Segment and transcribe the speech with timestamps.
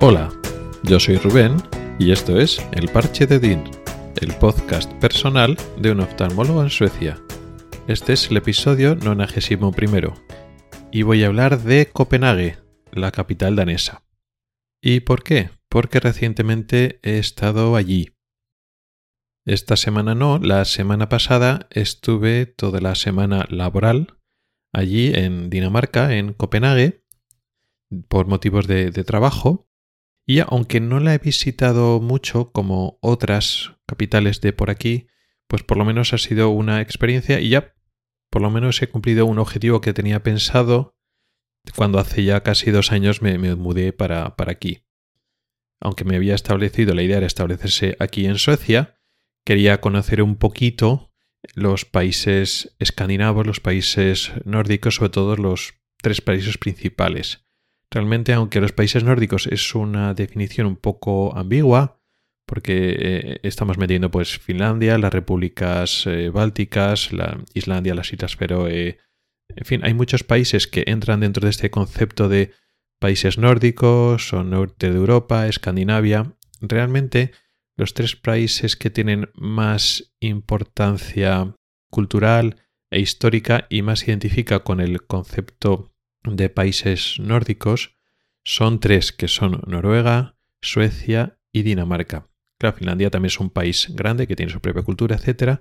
[0.00, 0.32] Hola,
[0.84, 1.56] yo soy Rubén
[1.98, 3.64] y esto es El Parche de Dean,
[4.20, 7.20] el podcast personal de un oftalmólogo en Suecia.
[7.88, 10.14] Este es el episodio 91
[10.92, 12.58] y voy a hablar de Copenhague,
[12.92, 14.04] la capital danesa.
[14.80, 15.50] ¿Y por qué?
[15.68, 18.12] Porque recientemente he estado allí.
[19.44, 24.18] Esta semana no, la semana pasada estuve toda la semana laboral
[24.72, 27.02] allí en Dinamarca, en Copenhague,
[28.08, 29.67] por motivos de, trabajo.
[30.28, 35.06] Y aunque no la he visitado mucho como otras capitales de por aquí,
[35.46, 37.74] pues por lo menos ha sido una experiencia y ya
[38.30, 40.98] por lo menos he cumplido un objetivo que tenía pensado
[41.74, 44.84] cuando hace ya casi dos años me, mudé para, para, aquí.
[45.80, 49.00] Aunque me había establecido la idea de establecerse aquí en Suecia,
[49.46, 51.10] quería conocer un poquito
[51.54, 57.47] los países escandinavos, los países nórdicos, sobre todo los tres países principales.
[57.90, 62.00] Realmente, aunque los países nórdicos es una definición un poco ambigua,
[62.46, 68.98] porque eh, estamos metiendo pues Finlandia, las repúblicas eh, bálticas, la Islandia, las Islas Feroe,
[69.54, 72.52] en fin, hay muchos países que entran dentro de este concepto de
[72.98, 76.36] países nórdicos o norte de Europa, Escandinavia.
[76.60, 77.32] Realmente,
[77.76, 81.54] los tres países que tienen más importancia
[81.90, 82.56] cultural
[82.90, 85.94] e histórica y más identifica con el concepto
[86.24, 87.96] de países nórdicos
[88.44, 92.28] son tres, que son Noruega, Suecia y Dinamarca.
[92.58, 95.60] Claro, Finlandia también es un país grande que tiene su propia cultura, etc.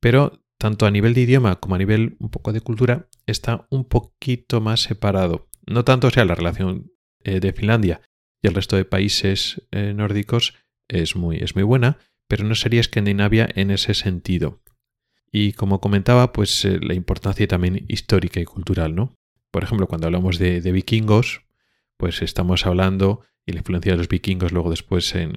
[0.00, 3.84] Pero tanto a nivel de idioma como a nivel un poco de cultura está un
[3.84, 5.48] poquito más separado.
[5.66, 6.92] No tanto sea la relación
[7.24, 8.00] eh, de Finlandia
[8.42, 10.54] y el resto de países eh, nórdicos
[10.88, 14.62] es muy, es muy buena, pero no sería Escandinavia en ese sentido.
[15.30, 19.16] Y como comentaba, pues eh, la importancia también histórica y cultural, ¿no?
[19.52, 21.42] Por ejemplo, cuando hablamos de, vikingos,
[21.96, 25.34] pues estamos hablando y la influencia de los vikingos luego después en,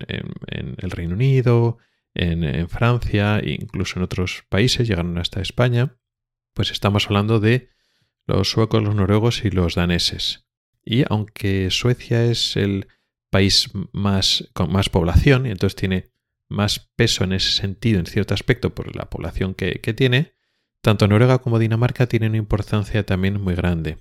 [0.48, 1.78] el Reino Unido,
[2.16, 5.98] en, Francia e incluso en otros países, llegaron hasta España,
[6.54, 7.70] pues estamos hablando de
[8.26, 10.48] los suecos, los noruegos y los daneses.
[10.84, 12.88] Y aunque Suecia es el
[13.30, 16.12] país más, con más población y entonces tiene
[16.48, 20.35] más peso en ese sentido, en cierto aspecto, por la población que, tiene,
[20.86, 23.98] tanto Noruega como Dinamarca tienen una importancia también muy grande.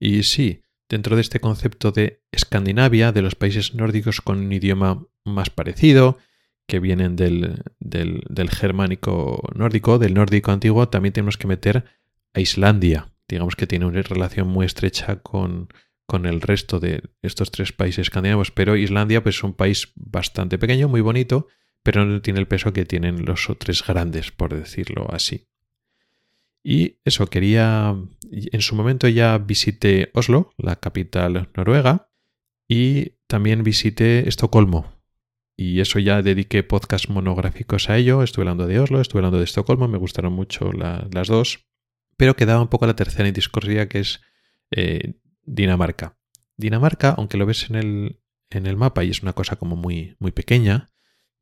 [0.00, 5.06] Y sí, dentro de este concepto de Escandinavia, de los países nórdicos con un idioma
[5.24, 6.18] más parecido,
[6.66, 11.84] que vienen del, del, del, germánico nórdico, del nórdico antiguo, también tenemos que meter
[12.34, 13.12] a Islandia.
[13.28, 15.68] Digamos que tiene una relación muy estrecha con,
[16.04, 20.58] con el resto de estos tres países escandinavos, pero Islandia pues, es un país bastante
[20.58, 21.46] pequeño, muy bonito,
[21.84, 25.46] pero no tiene el peso que tienen los otros grandes, por decirlo así.
[26.66, 27.94] Y eso, quería,
[28.32, 32.08] en su momento ya visité Oslo, la capital noruega,
[32.66, 34.94] y también visité Estocolmo.
[35.56, 39.44] Y eso ya dediqué podcast monográficos a ello, estuve hablando de Oslo, estuve hablando de
[39.44, 41.66] Estocolmo, me gustaron mucho las dos,
[42.16, 44.22] pero quedaba un poco la tercera en discordia que es
[44.70, 46.16] eh, Dinamarca.
[46.56, 50.16] Dinamarca, aunque lo ves en el, en el mapa y es una cosa como muy,
[50.18, 50.90] muy pequeña,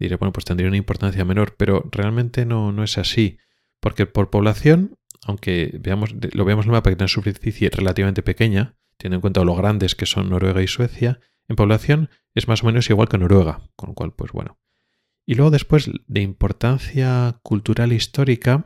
[0.00, 3.38] diré, bueno, pues tendría una importancia menor, pero realmente no, no es así,
[3.80, 8.22] porque por población, aunque veamos, lo veamos en el mapa que tiene una superficie relativamente
[8.22, 12.62] pequeña, teniendo en cuenta lo grandes que son Noruega y Suecia, en población es más
[12.62, 14.58] o menos igual que Noruega, con lo cual, pues bueno.
[15.26, 18.64] Y luego después, de importancia cultural e histórica,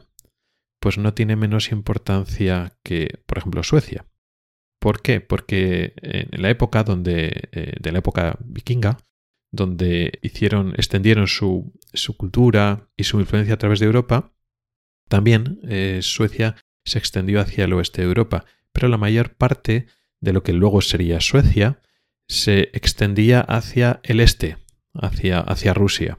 [0.81, 4.07] pues no tiene menos importancia que, por ejemplo, Suecia.
[4.79, 5.21] ¿Por qué?
[5.21, 8.99] Porque en la época donde, eh, de la época vikinga,
[9.51, 11.73] donde hicieron, extendieron su,
[12.17, 14.33] cultura y su influencia a través de Europa,
[15.09, 19.87] también eh, Suecia se extendió hacia el oeste de Europa, pero la mayor parte
[20.21, 21.81] de lo que luego sería Suecia
[22.29, 24.59] se extendía hacia el este,
[24.95, 26.19] hacia, Rusia.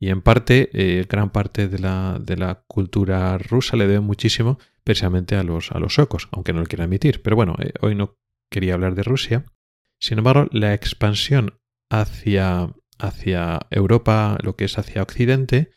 [0.00, 5.42] Y en parte, eh, gran parte de la, cultura rusa le debe muchísimo precisamente a
[5.42, 7.22] los, suecos, aunque no lo quiera admitir.
[7.22, 8.16] Pero bueno, eh, hoy no
[8.50, 9.44] quería hablar de Rusia.
[10.00, 11.58] Sin embargo, la expansión
[11.90, 12.72] hacia
[13.70, 15.72] Europa, lo que es hacia Occidente,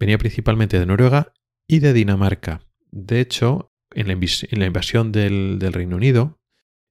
[0.00, 1.32] venía principalmente de Noruega
[1.70, 2.66] y de Dinamarca.
[2.90, 6.40] De hecho, en la, invasión del, Reino Unido,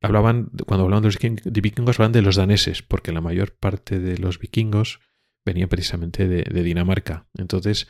[0.02, 4.18] hablaban, cuando hablaban de los vikingos, hablaban de los daneses, porque la mayor parte de
[4.18, 5.02] los vikingos
[5.46, 7.28] venía precisamente de, Dinamarca.
[7.38, 7.90] Entonces,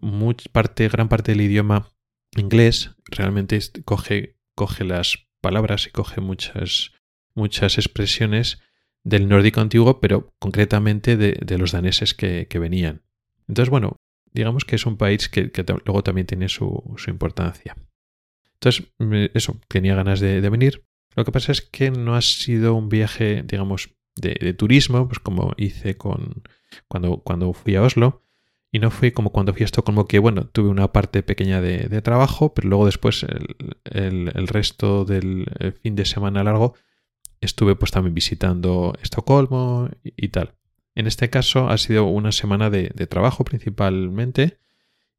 [0.00, 1.90] gran parte del idioma
[2.36, 4.36] inglés realmente coge,
[4.84, 6.92] las palabras y coge muchas,
[7.34, 8.60] muchas expresiones
[9.02, 13.02] del nórdico antiguo, pero concretamente de, los daneses que, venían.
[13.48, 13.96] Entonces, bueno,
[14.38, 15.50] digamos que es un país que,
[15.84, 17.76] luego también tiene su, importancia.
[18.54, 18.86] Entonces,
[19.34, 20.84] eso, tenía ganas de, venir.
[21.16, 25.54] Lo que pasa es que no ha sido un viaje, digamos, de, turismo, pues como
[25.56, 26.42] hice con
[26.86, 28.22] cuando, cuando fui a Oslo.
[28.70, 32.02] Y no fue como cuando fui a Estocolmo, que bueno, tuve una parte pequeña de,
[32.02, 35.46] trabajo, pero luego después el, el, resto del
[35.82, 36.74] fin de semana largo
[37.40, 40.57] estuve pues también visitando Estocolmo y, tal.
[40.98, 44.58] En este caso ha sido una semana de, trabajo principalmente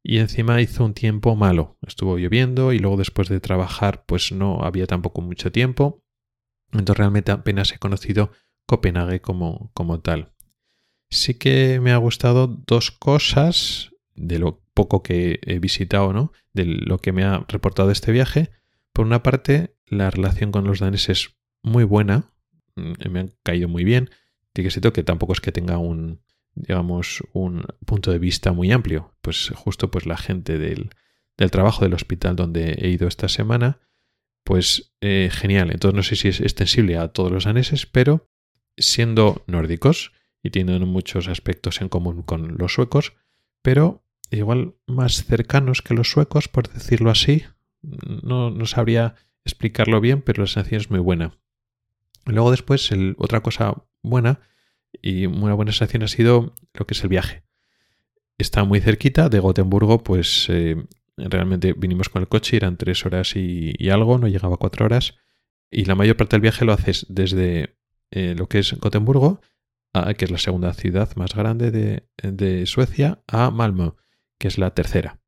[0.02, 1.78] y encima hizo un tiempo malo.
[1.80, 6.04] Estuvo lloviendo y luego después de trabajar pues no había tampoco mucho tiempo.
[6.70, 8.30] Entonces realmente apenas he conocido
[8.66, 10.34] Copenhague como, como tal.
[11.08, 16.30] Sí que me ha gustado dos cosas de lo poco que he visitado, ¿no?
[16.52, 18.50] De lo que me ha reportado este viaje.
[18.92, 22.34] Por una parte, la relación con los daneses muy buena,
[22.76, 24.10] mm, me han caído muy bien.
[24.54, 26.20] Ser que tampoco es que tenga un,
[26.54, 29.14] digamos, un punto de vista muy amplio.
[29.20, 30.90] Pues justo pues la gente del,
[31.36, 33.80] del trabajo del hospital donde he ido esta semana,
[34.44, 35.70] pues eh, genial.
[35.70, 38.28] Entonces no sé si es extensible a todos los daneses, pero
[38.76, 40.12] siendo nórdicos
[40.42, 43.14] y tienen muchos aspectos en común con los suecos,
[43.62, 47.44] pero igual más cercanos que los suecos, por decirlo así.
[47.82, 49.14] No, no sabría
[49.44, 51.38] explicarlo bien, pero la sensación es muy buena.
[52.26, 54.40] Luego después, otra cosa buena
[55.02, 57.42] y una buena sensación ha sido lo que es el viaje.
[58.38, 60.76] Está muy cerquita de Gotemburgo, pues eh,
[61.16, 65.16] realmente vinimos con el coche, eran tres horas y, algo, no llegaba cuatro horas.
[65.70, 67.76] Y la mayor parte del viaje lo haces desde
[68.10, 69.40] eh, lo que es Gotemburgo,
[70.16, 73.92] que es la segunda ciudad más grande de, Suecia, a Malmö,
[74.38, 75.20] que es la tercera.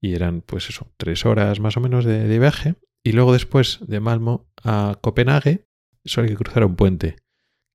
[0.00, 2.76] Y eran, pues eso, tres horas más o menos de, de viaje.
[3.02, 5.66] Y luego después de Malmo a Copenhague,
[6.04, 7.16] solo hay que cruzar un puente,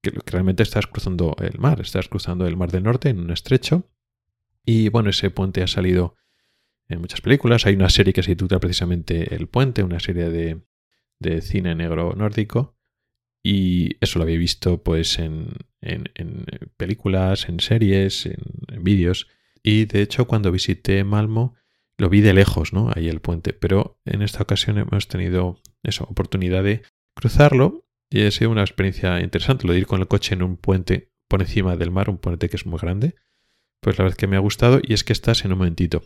[0.02, 3.90] que, realmente estás cruzando el mar, estás cruzando el mar del norte en un estrecho.
[4.66, 6.16] Y bueno, ese puente ha salido
[6.88, 7.66] en muchas películas.
[7.66, 10.62] Hay una serie que se titula precisamente El Puente, una serie de,
[11.20, 12.78] de cine negro nórdico.
[13.44, 16.46] Y eso lo había visto pues en, en,
[16.78, 19.28] películas, en series, en, en vídeos.
[19.64, 21.56] Y de hecho cuando visité Malmo
[21.98, 22.92] lo vi de lejos, ¿no?
[22.96, 23.54] Ahí el puente.
[23.54, 26.84] Pero en esta ocasión hemos tenido esa oportunidad de
[27.16, 30.58] cruzarlo y ha sido una experiencia interesante lo de ir con el coche en un
[30.58, 33.16] puente por encima del mar, un puente que es muy grande.
[33.80, 36.04] Pues la verdad que me ha gustado y es que estás en un momentito.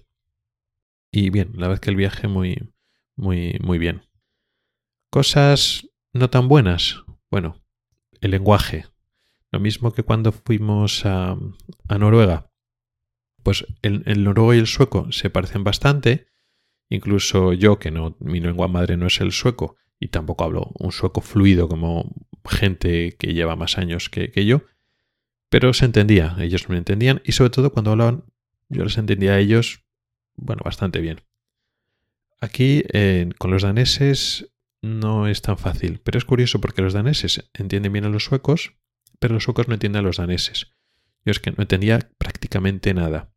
[1.12, 2.72] Y bien, la verdad que el viaje muy,
[3.16, 4.04] muy, muy bien.
[5.10, 7.04] Cosas no tan buenas.
[7.32, 7.64] Bueno,
[8.22, 8.86] el lenguaje.
[9.52, 11.36] Lo mismo que cuando fuimos a,
[11.90, 12.52] Noruega.
[13.42, 16.28] Pues el, el, noruego y el sueco se parecen bastante.
[16.90, 20.92] Incluso yo, que no, mi lengua madre no es el sueco, y tampoco hablo un
[20.92, 22.14] sueco fluido como
[22.46, 24.64] gente que lleva más años que, yo,
[25.50, 28.26] pero se entendía, ellos me entendían y sobre todo cuando hablaban
[28.70, 29.84] yo les entendía a ellos,
[30.36, 31.22] bueno, bastante bien.
[32.40, 32.84] Aquí
[33.38, 34.52] con los daneses
[34.82, 38.74] no es tan fácil, pero es curioso porque los daneses entienden bien a los suecos,
[39.20, 40.72] pero los suecos no entienden a los daneses.
[41.24, 43.32] Yo es que no entendía prácticamente nada.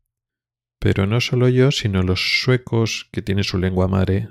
[0.78, 4.28] Pero no solo yo, sino los suecos que tienen su lengua madre,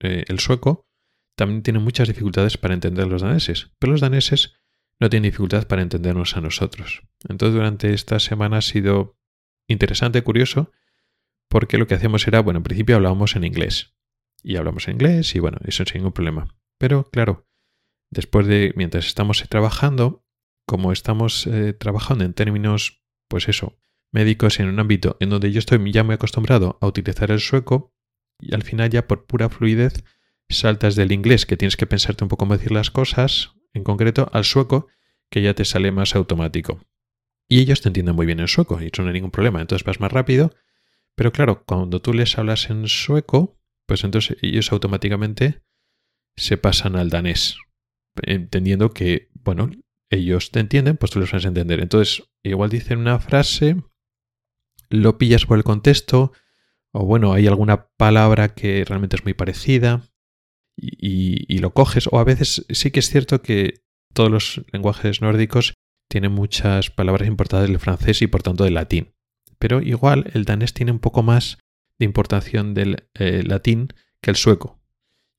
[0.00, 0.86] eh, el sueco,
[1.34, 4.54] también tienen muchas dificultades para entender a los daneses, pero los daneses
[5.00, 7.02] no tienen dificultad para entendernos a nosotros.
[7.28, 9.18] Entonces durante esta semana ha sido
[9.66, 10.70] interesante, curioso,
[11.48, 13.94] porque lo que hacíamos era, bueno, en principio hablábamos en inglés.
[14.42, 16.48] Y hablamos en inglés y bueno, eso sin ningún problema.
[16.78, 17.48] Pero claro,
[18.10, 20.24] después de, mientras estamos trabajando,
[20.66, 23.78] como estamos eh, trabajando en términos, pues eso,
[24.12, 27.94] médicos en un ámbito en donde yo estoy ya muy acostumbrado a utilizar el sueco,
[28.40, 30.04] y al final ya por pura fluidez
[30.52, 34.28] saltas del inglés, que tienes que pensarte un poco cómo decir las cosas, en concreto,
[34.32, 34.88] al sueco,
[35.30, 36.80] que ya te sale más automático.
[37.48, 39.84] Y ellos te entienden muy bien en sueco, y eso no hay ningún problema, entonces
[39.84, 40.54] vas más rápido.
[41.14, 45.62] Pero claro, cuando tú les hablas en sueco, pues entonces ellos automáticamente
[46.36, 47.58] se pasan al danés,
[48.22, 49.70] entendiendo que, bueno,
[50.10, 51.80] ellos te entienden, pues tú les vas a entender.
[51.80, 53.76] Entonces, igual dicen una frase,
[54.88, 56.32] lo pillas por el contexto,
[56.92, 60.11] o bueno, hay alguna palabra que realmente es muy parecida,
[60.76, 62.08] y, lo coges.
[62.10, 65.74] O a veces sí que es cierto que todos los lenguajes nórdicos
[66.08, 69.14] tienen muchas palabras importadas del francés y por tanto del latín.
[69.58, 71.58] Pero igual el danés tiene un poco más
[71.98, 73.88] de importación del eh, latín
[74.20, 74.80] que el sueco.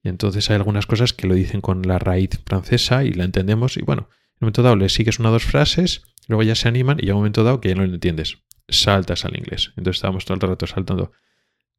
[0.01, 3.77] Y entonces hay algunas cosas que lo dicen con la raíz francesa y la entendemos.
[3.77, 6.67] Y bueno, en un momento dado le sigues una o dos frases, luego ya se
[6.67, 8.39] animan y llega un momento dado que ya no lo entiendes.
[8.67, 9.73] Saltas al inglés.
[9.77, 11.11] Entonces estábamos todo el rato saltando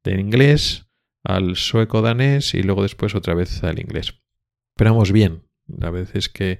[0.03, 0.85] del inglés
[1.25, 4.21] al sueco danés y luego después otra vez al inglés.
[4.75, 6.59] Pero vamos bien, la vez es que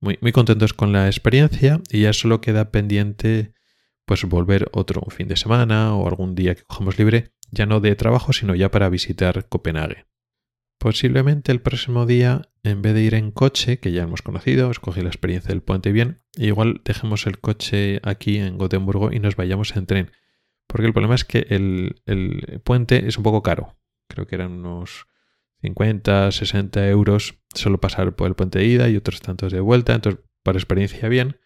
[0.00, 3.54] muy, muy contentos con la experiencia y ya solo queda pendiente
[4.04, 7.94] pues volver otro fin de semana o algún día que cojamos libre, ya no de
[7.94, 10.06] trabajo, sino ya para visitar Copenhague.
[10.78, 15.02] Posiblemente el próximo día, en vez de ir en coche, que ya hemos conocido, escogí
[15.02, 19.76] la experiencia del puente bien, igual dejemos el coche aquí en Gotemburgo y nos vayamos
[19.76, 20.10] en tren.
[20.66, 23.76] Porque el problema es que el, el puente es un poco caro.
[24.10, 25.06] Creo que eran unos
[25.62, 29.94] 50, 60 euros solo pasar por el puente de ida y otros tantos de vuelta.
[29.94, 31.38] Entonces, para experiencia bien,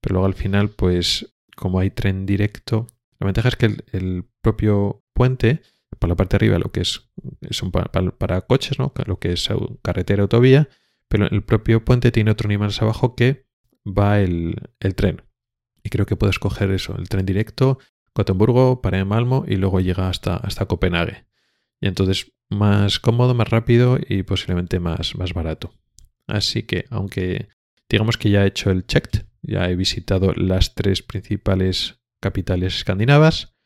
[0.00, 2.86] pero luego al final, pues como hay tren directo,
[3.18, 5.62] la ventaja es que el, propio puente,
[5.98, 7.08] por la parte de arriba, lo que es,
[7.42, 8.92] es un para, coches, ¿no?
[9.06, 9.48] lo que es
[9.82, 10.68] carretera autovía,
[11.08, 13.46] pero el propio puente tiene otro nivel más abajo que
[13.86, 14.56] va el,
[14.96, 15.22] tren.
[15.84, 17.78] Y creo que puedes coger eso, el tren directo,
[18.14, 21.24] Gotemburgo, para Malmo y luego llega hasta, hasta Copenhague.
[21.82, 25.74] Y entonces más cómodo, más rápido y posiblemente más, más barato.
[26.26, 27.48] Así que, aunque
[27.90, 33.56] digamos que ya he hecho el checked, ya he visitado las tres principales capitales escandinavas.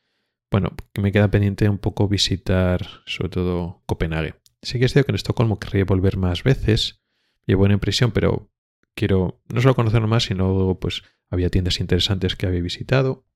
[0.50, 4.36] Bueno, me queda pendiente un poco visitar sobre todo Copenhague.
[4.62, 7.02] Sí que es cierto que en Estocolmo querría volver más veces.
[7.46, 8.50] Llevo buena impresión, pero
[8.96, 13.26] quiero no solo conocerlo más, sino pues había tiendas interesantes que había visitado.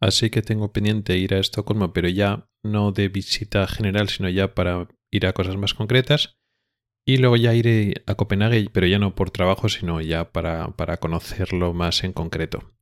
[0.00, 4.54] Así que tengo pendiente ir a Estocolmo, pero ya no de visita general, sino ya
[4.54, 6.38] para ir a cosas más concretas.
[7.06, 10.98] Y luego ya iré a Copenhague, pero ya no por trabajo, sino ya para, para
[10.98, 12.72] conocerlo más en concreto.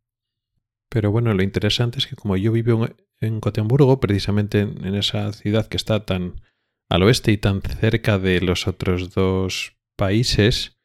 [0.91, 2.89] Pero bueno, lo interesante es que como yo vivo
[3.21, 6.41] en Gotemburgo, precisamente en esa ciudad que está tan
[6.89, 10.79] al oeste y tan cerca de los otros dos países,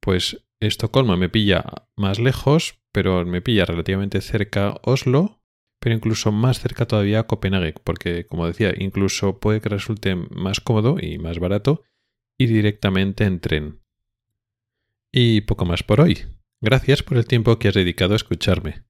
[0.00, 1.64] pues Estocolmo me pilla
[1.96, 5.42] más lejos, pero me pilla relativamente cerca Oslo,
[5.78, 10.96] pero incluso más cerca todavía Copenhague, porque como decía, incluso puede que resulte más cómodo
[11.00, 11.82] y más barato
[12.38, 13.80] ir directamente en tren.
[15.12, 16.18] Y poco más por hoy.
[16.60, 18.84] Gracias por el tiempo que has dedicado a escucharme.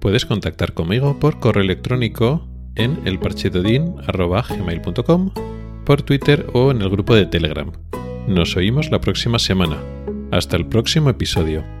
[0.00, 5.30] Puedes contactar conmigo por correo electrónico en elparchetodin.com,
[5.84, 7.72] por Twitter o en el grupo de Telegram.
[8.28, 9.82] Nos oímos la próxima semana.
[10.30, 11.77] Hasta el próximo episodio.